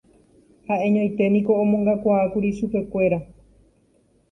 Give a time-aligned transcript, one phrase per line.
[0.69, 3.19] Ha'eñoiténiko omongakuaákuri chupekuéra